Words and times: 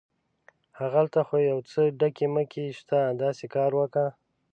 هغلته 0.79 1.19
خو 1.27 1.35
یو 1.49 1.59
څه 1.69 1.81
ډکي 1.99 2.27
مکي 2.35 2.65
شته، 2.79 2.99
داسې 3.23 3.45
کار 3.55 3.71
وکه. 3.79 4.05